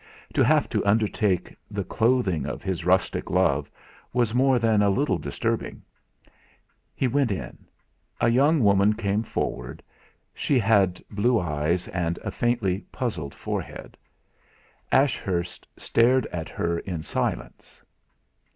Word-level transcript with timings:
To 0.33 0.43
have 0.43 0.67
to 0.69 0.83
undertake 0.83 1.55
the 1.69 1.83
clothing 1.83 2.47
of 2.47 2.63
his 2.63 2.83
rustic 2.85 3.29
love 3.29 3.69
was 4.13 4.33
more 4.33 4.57
than 4.57 4.81
a 4.81 4.89
little 4.89 5.19
disturbing. 5.19 5.83
He 6.95 7.07
went 7.07 7.31
in. 7.31 7.65
A 8.19 8.27
young 8.27 8.61
woman 8.63 8.93
came 8.93 9.21
forward; 9.21 9.83
she 10.33 10.57
had 10.57 11.03
blue 11.11 11.39
eyes 11.39 11.87
and 11.89 12.17
a 12.23 12.31
faintly 12.31 12.79
puzzled 12.91 13.35
forehead. 13.35 13.95
Ashurst 14.91 15.67
stared 15.77 16.25
at 16.33 16.49
her 16.49 16.79
in 16.79 17.03
silence. 17.03 17.83